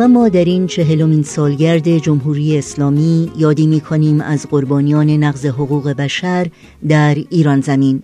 و 0.00 0.08
ما 0.08 0.28
در 0.28 0.44
این 0.44 0.66
چهلمین 0.66 1.22
سالگرد 1.22 1.98
جمهوری 1.98 2.58
اسلامی 2.58 3.32
یادی 3.36 3.66
می 3.66 3.80
کنیم 3.80 4.20
از 4.20 4.46
قربانیان 4.46 5.10
نقض 5.10 5.46
حقوق 5.46 5.88
بشر 5.88 6.46
در 6.88 7.14
ایران 7.30 7.60
زمین. 7.60 8.02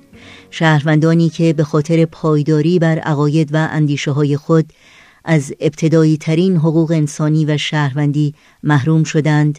شهروندانی 0.50 1.28
که 1.28 1.52
به 1.52 1.64
خاطر 1.64 2.04
پایداری 2.04 2.78
بر 2.78 2.98
عقاید 2.98 3.54
و 3.54 3.68
اندیشه 3.70 4.10
های 4.10 4.36
خود 4.36 4.72
از 5.24 5.54
ابتدایی 5.60 6.16
ترین 6.16 6.56
حقوق 6.56 6.90
انسانی 6.90 7.44
و 7.44 7.56
شهروندی 7.56 8.34
محروم 8.62 9.04
شدند 9.04 9.58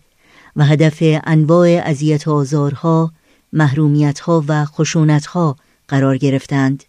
و 0.55 0.65
هدف 0.65 0.97
انواع 1.23 1.67
اذیت 1.83 2.27
و 2.27 2.31
آزارها، 2.31 3.11
محرومیتها 3.53 4.43
و 4.47 4.65
خشونتها 4.65 5.55
قرار 5.87 6.17
گرفتند. 6.17 6.83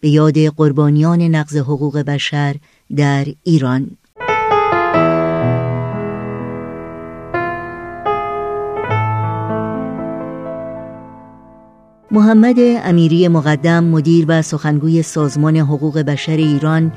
به 0.00 0.08
یاد 0.08 0.38
قربانیان 0.38 1.22
نقض 1.22 1.56
حقوق 1.56 1.98
بشر 1.98 2.56
در 2.96 3.26
ایران. 3.42 3.90
محمد 12.14 12.56
امیری 12.58 13.28
مقدم 13.28 13.84
مدیر 13.84 14.24
و 14.28 14.42
سخنگوی 14.42 15.02
سازمان 15.02 15.56
حقوق 15.56 15.98
بشر 15.98 16.36
ایران 16.36 16.92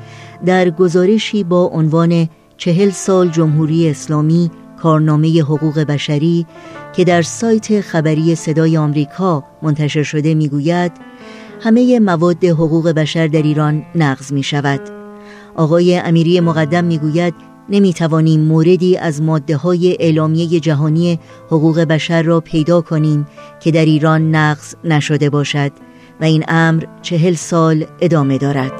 در 0.46 0.70
گزارشی 0.70 1.44
با 1.44 1.64
عنوان 1.64 2.28
چهل 2.56 2.90
سال 2.90 3.28
جمهوری 3.28 3.90
اسلامی 3.90 4.50
کارنامه 4.82 5.40
حقوق 5.42 5.78
بشری 5.80 6.46
که 6.92 7.04
در 7.04 7.22
سایت 7.22 7.80
خبری 7.80 8.34
صدای 8.34 8.76
آمریکا 8.76 9.44
منتشر 9.62 10.02
شده 10.02 10.34
می‌گوید 10.34 10.92
همه 11.60 12.00
مواد 12.00 12.44
حقوق 12.44 12.88
بشر 12.88 13.26
در 13.26 13.42
ایران 13.42 13.82
نقض 13.94 14.32
می 14.32 14.42
شود 14.42 14.80
آقای 15.56 15.98
امیری 15.98 16.40
مقدم 16.40 16.84
می‌گوید 16.84 17.34
نمی 17.70 17.92
توانیم 17.92 18.40
موردی 18.40 18.96
از 18.96 19.22
ماده 19.22 19.56
های 19.56 19.96
اعلامیه 20.00 20.60
جهانی 20.60 21.18
حقوق 21.46 21.80
بشر 21.80 22.22
را 22.22 22.40
پیدا 22.40 22.80
کنیم 22.80 23.26
که 23.60 23.70
در 23.70 23.84
ایران 23.84 24.34
نقض 24.34 24.74
نشده 24.84 25.30
باشد 25.30 25.72
و 26.20 26.24
این 26.24 26.44
امر 26.48 26.84
چهل 27.02 27.34
سال 27.34 27.84
ادامه 28.00 28.38
دارد. 28.38 28.72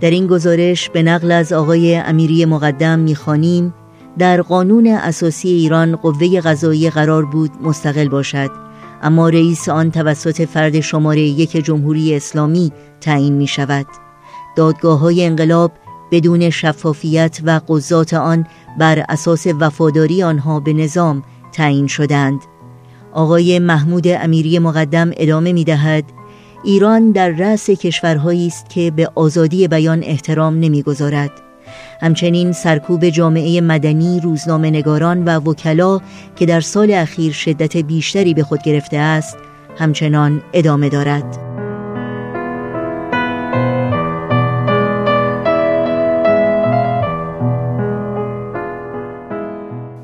در 0.00 0.10
این 0.10 0.26
گزارش 0.26 0.90
به 0.90 1.02
نقل 1.02 1.32
از 1.32 1.52
آقای 1.52 1.96
امیری 1.96 2.44
مقدم 2.44 2.98
می‌خوانیم 2.98 3.74
در 4.18 4.42
قانون 4.42 4.86
اساسی 4.86 5.48
ایران 5.48 5.96
قوه 5.96 6.40
قضایی 6.40 6.90
قرار 6.90 7.24
بود 7.24 7.50
مستقل 7.62 8.08
باشد 8.08 8.50
اما 9.02 9.28
رئیس 9.28 9.68
آن 9.68 9.90
توسط 9.90 10.42
فرد 10.42 10.80
شماره 10.80 11.20
یک 11.20 11.50
جمهوری 11.50 12.14
اسلامی 12.14 12.72
تعیین 13.00 13.34
می 13.34 13.46
شود 13.46 13.86
دادگاه 14.56 14.98
های 14.98 15.24
انقلاب 15.24 15.72
بدون 16.10 16.50
شفافیت 16.50 17.40
و 17.44 17.60
قضات 17.68 18.14
آن 18.14 18.46
بر 18.78 19.04
اساس 19.08 19.46
وفاداری 19.60 20.22
آنها 20.22 20.60
به 20.60 20.72
نظام 20.72 21.22
تعیین 21.52 21.86
شدند. 21.86 22.40
آقای 23.12 23.58
محمود 23.58 24.08
امیری 24.08 24.58
مقدم 24.58 25.10
ادامه 25.16 25.52
می 25.52 25.64
دهد 25.64 26.04
ایران 26.64 27.10
در 27.10 27.28
رأس 27.28 27.70
کشورهایی 27.70 28.46
است 28.46 28.70
که 28.70 28.90
به 28.90 29.10
آزادی 29.14 29.68
بیان 29.68 30.02
احترام 30.04 30.54
نمی‌گذارد. 30.54 31.45
همچنین 32.00 32.52
سرکوب 32.52 33.08
جامعه 33.08 33.60
مدنی 33.60 34.20
روزنامه 34.20 34.70
نگاران 34.70 35.24
و 35.24 35.30
وکلا 35.30 36.00
که 36.36 36.46
در 36.46 36.60
سال 36.60 36.90
اخیر 36.90 37.32
شدت 37.32 37.76
بیشتری 37.76 38.34
به 38.34 38.42
خود 38.42 38.62
گرفته 38.62 38.96
است 38.96 39.38
همچنان 39.78 40.42
ادامه 40.52 40.88
دارد. 40.88 41.46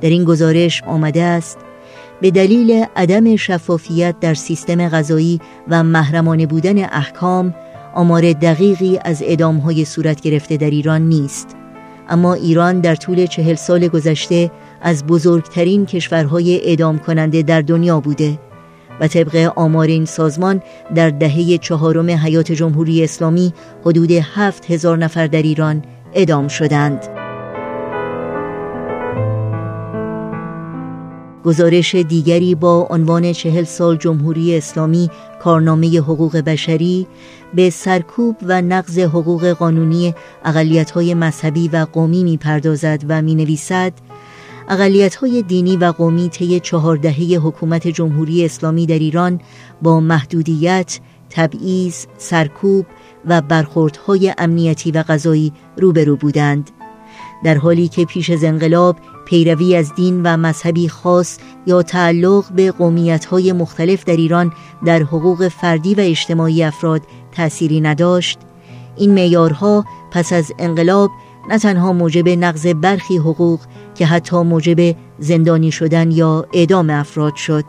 در 0.00 0.10
این 0.10 0.24
گزارش 0.24 0.82
آمده 0.82 1.22
است 1.22 1.58
به 2.20 2.30
دلیل 2.30 2.84
عدم 2.96 3.36
شفافیت 3.36 4.14
در 4.20 4.34
سیستم 4.34 4.88
غذایی 4.88 5.40
و 5.68 5.82
محرمانه 5.82 6.46
بودن 6.46 6.84
احکام 6.84 7.54
آمار 7.94 8.32
دقیقی 8.32 8.98
از 9.04 9.22
های 9.64 9.84
صورت 9.84 10.20
گرفته 10.20 10.56
در 10.56 10.70
ایران 10.70 11.02
نیست. 11.02 11.56
اما 12.08 12.34
ایران 12.34 12.80
در 12.80 12.94
طول 12.94 13.26
چهل 13.26 13.54
سال 13.54 13.88
گذشته 13.88 14.50
از 14.82 15.06
بزرگترین 15.06 15.86
کشورهای 15.86 16.60
اعدام 16.64 16.98
کننده 16.98 17.42
در 17.42 17.60
دنیا 17.60 18.00
بوده 18.00 18.38
و 19.00 19.08
طبق 19.08 19.52
آمار 19.56 19.86
این 19.86 20.04
سازمان 20.04 20.62
در 20.94 21.10
دهه 21.10 21.58
چهارم 21.58 22.10
حیات 22.10 22.52
جمهوری 22.52 23.04
اسلامی 23.04 23.52
حدود 23.84 24.10
هفت 24.10 24.70
هزار 24.70 24.98
نفر 24.98 25.26
در 25.26 25.42
ایران 25.42 25.82
اعدام 26.14 26.48
شدند. 26.48 27.21
گزارش 31.44 31.94
دیگری 31.94 32.54
با 32.54 32.86
عنوان 32.90 33.32
چهل 33.32 33.64
سال 33.64 33.96
جمهوری 33.96 34.56
اسلامی 34.56 35.10
کارنامه 35.42 35.98
حقوق 35.98 36.36
بشری 36.36 37.06
به 37.54 37.70
سرکوب 37.70 38.36
و 38.42 38.62
نقض 38.62 38.98
حقوق 38.98 39.46
قانونی 39.46 40.14
های 40.94 41.14
مذهبی 41.14 41.68
و 41.68 41.86
قومی 41.92 42.24
می 42.24 42.36
پردازد 42.36 43.04
و 43.08 43.22
می 43.22 43.34
نویسد 43.34 43.92
های 45.20 45.42
دینی 45.42 45.76
و 45.76 45.92
قومی 45.92 46.28
طی 46.28 46.60
چهار 46.60 46.96
دهه 46.96 47.38
حکومت 47.42 47.88
جمهوری 47.88 48.44
اسلامی 48.44 48.86
در 48.86 48.98
ایران 48.98 49.40
با 49.82 50.00
محدودیت، 50.00 51.00
تبعیض، 51.30 52.06
سرکوب 52.18 52.86
و 53.26 53.40
برخوردهای 53.40 54.34
امنیتی 54.38 54.90
و 54.90 55.02
غذایی 55.02 55.52
روبرو 55.76 56.16
بودند. 56.16 56.70
در 57.44 57.54
حالی 57.54 57.88
که 57.88 58.04
پیش 58.04 58.30
از 58.30 58.44
انقلاب 58.44 58.96
پیروی 59.32 59.76
از 59.76 59.94
دین 59.94 60.22
و 60.22 60.36
مذهبی 60.36 60.88
خاص 60.88 61.38
یا 61.66 61.82
تعلق 61.82 62.44
به 62.52 62.74
های 63.30 63.52
مختلف 63.52 64.04
در 64.04 64.16
ایران 64.16 64.52
در 64.84 65.02
حقوق 65.02 65.48
فردی 65.48 65.94
و 65.94 66.00
اجتماعی 66.00 66.62
افراد 66.62 67.02
تأثیری 67.36 67.80
نداشت. 67.80 68.38
این 68.96 69.14
معیارها 69.14 69.84
پس 70.10 70.32
از 70.32 70.52
انقلاب 70.58 71.10
نه 71.48 71.58
تنها 71.58 71.92
موجب 71.92 72.28
نقض 72.28 72.66
برخی 72.66 73.16
حقوق 73.16 73.60
که 73.94 74.06
حتی 74.06 74.36
موجب 74.36 74.96
زندانی 75.18 75.72
شدن 75.72 76.10
یا 76.10 76.46
اعدام 76.52 76.90
افراد 76.90 77.36
شد. 77.36 77.64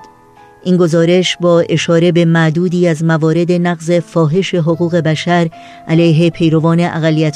این 0.63 0.77
گزارش 0.77 1.37
با 1.41 1.59
اشاره 1.69 2.11
به 2.11 2.25
معدودی 2.25 2.87
از 2.87 3.03
موارد 3.03 3.51
نقض 3.51 3.91
فاحش 3.91 4.55
حقوق 4.55 4.95
بشر 4.95 5.49
علیه 5.87 6.29
پیروان 6.29 6.79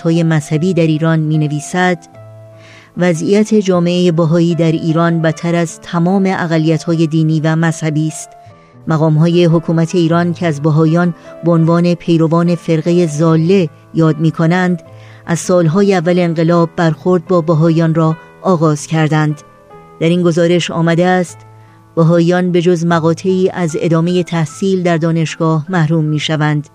های 0.03 0.23
مذهبی 0.23 0.73
در 0.73 0.87
ایران 0.87 1.19
می 1.19 1.37
نویسد 1.37 2.26
وضعیت 3.00 3.56
جامعه 3.56 4.12
باهایی 4.12 4.56
در 4.56 4.72
ایران 4.72 5.22
بدتر 5.22 5.56
از 5.56 5.80
تمام 5.81 6.28
های 6.88 7.08
دینی 7.08 7.40
و 7.40 7.56
مذهبی 7.56 8.08
است. 8.08 8.30
های 8.90 9.46
حکومت 9.46 9.96
ایران 9.96 10.34
که 10.34 10.47
از 10.47 10.62
بهایان 10.62 11.13
به 11.46 11.52
عنوان 11.52 11.94
پیروان 11.94 12.56
فرقه 12.56 13.08
زاله 13.08 13.69
یاد 13.94 14.19
می 14.19 14.31
کنند 14.31 14.84
از 15.25 15.40
سالهای 15.40 15.96
اول 15.96 16.19
انقلاب 16.19 16.69
برخورد 16.75 17.28
با 17.28 17.41
بهایان 17.41 17.96
را 17.96 18.18
آغاز 18.41 18.88
کردند. 18.88 19.41
در 20.00 20.09
این 20.09 20.24
گزارش 20.24 20.72
آمده 20.72 21.06
است 21.06 21.38
بهایان 21.96 22.52
به 22.52 22.62
جز 22.62 22.85
مقاطعی 22.85 23.50
از 23.50 23.78
ادامه 23.79 24.24
تحصیل 24.24 24.84
در 24.84 24.97
دانشگاه 24.97 25.66
محروم 25.69 26.06
می 26.06 26.19
شوند 26.19 26.69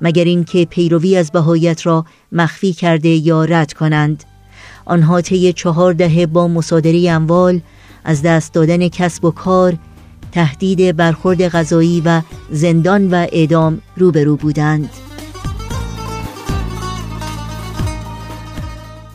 مگر 0.00 0.24
اینکه 0.24 0.64
پیروی 0.64 1.16
از 1.16 1.32
بهایت 1.32 1.86
را 1.86 2.04
مخفی 2.32 2.72
کرده 2.72 3.08
یا 3.08 3.44
رد 3.44 3.72
کنند. 3.72 4.24
آنها 4.88 5.20
طی 5.20 5.52
چهار 5.52 5.92
دهه 5.92 6.26
با 6.26 6.48
مصادره 6.48 7.10
اموال 7.10 7.60
از 8.04 8.22
دست 8.22 8.52
دادن 8.52 8.88
کسب 8.88 9.24
و 9.24 9.30
کار 9.30 9.76
تهدید 10.32 10.96
برخورد 10.96 11.48
غذایی 11.48 12.02
و 12.04 12.22
زندان 12.50 13.10
و 13.10 13.26
اعدام 13.32 13.80
روبرو 13.96 14.36
بودند. 14.36 14.88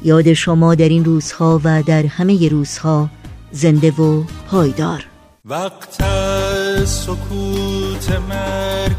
یاد 0.04 0.34
شما 0.34 0.76
در 0.76 0.90
این 0.90 1.06
روزها 1.06 1.62
و 1.64 1.84
در 1.84 2.06
همه 2.06 2.50
روزها 2.50 3.10
زنده 3.52 3.92
و 3.92 4.24
پایدار. 4.52 5.06
وقت 5.46 6.04
سکوت 6.86 8.12
مرگ 8.30 8.96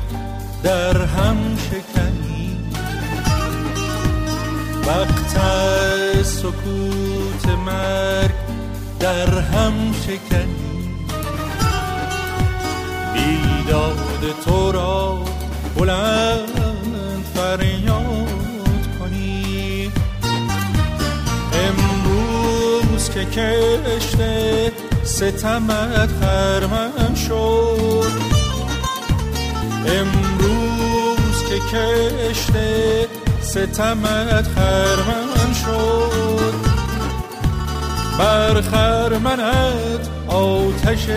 در 0.63 1.05
هم 1.05 1.37
شکنی. 1.57 2.59
وقت 4.87 5.37
سکوت 6.45 7.49
مرگ 7.67 8.31
در 9.01 9.39
هم 9.41 9.73
شکنی. 9.93 10.95
بیداد 13.15 14.35
تو 14.45 14.73
را 14.73 15.25
بلند 15.77 17.25
فریاد 17.35 18.99
کنی. 18.99 19.93
امروز 21.55 23.11
که 23.11 23.25
کشته 23.25 24.73
ستمت 25.05 26.11
خرمن 26.21 27.15
شد. 27.15 28.13
امروز 29.87 31.45
که 31.49 31.77
کشته 31.77 33.09
ستمت 33.55 34.49
خرمن 34.55 35.55
شد. 35.65 36.55
بر 38.19 38.61
خرمنت 38.61 40.09
آتش 40.29 41.09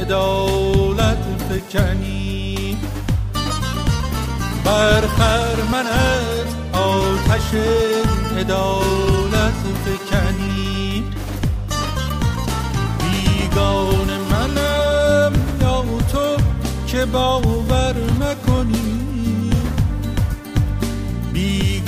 عدالت 0.00 1.18
فکنی. 1.48 2.76
بر 4.64 5.00
خرمنت 5.00 6.48
آتش 6.72 7.54
عدالت 8.38 9.60
فکنی. 9.84 11.04
بیگان 12.98 14.10
منم 14.30 15.32
یا 15.60 15.84
تو 16.12 16.36
که 16.86 17.04
باور 17.04 17.94
نکنی. 18.20 19.11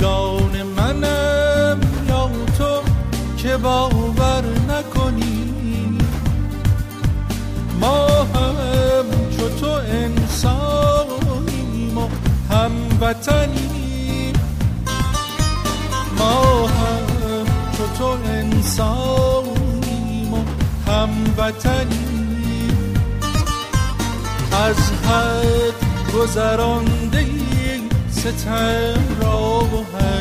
بیگان 0.05 0.63
منم 0.63 1.79
یا 2.09 2.29
تو 2.57 2.81
که 3.37 3.57
باور 3.57 4.43
نکنی؟ 4.69 5.97
ما 7.79 8.07
هم 8.07 9.05
چو 9.37 9.49
تو 9.49 9.69
انسانیم 9.91 11.17
و 11.97 12.09
هموطنیم. 12.51 14.33
ما 16.17 16.67
هم 16.67 17.05
چو 17.77 17.83
تو 17.97 18.05
انسانیم 18.29 19.53
و 20.33 20.43
هموطنیم. 20.91 22.15
از 24.51 24.91
حد 25.05 25.75
گذرانده 26.17 27.25
ستم 28.25 29.21
را 29.21 29.59
و 29.59 29.85
هنوز 29.97 30.14